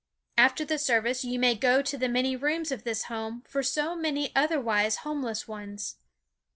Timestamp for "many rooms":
2.09-2.71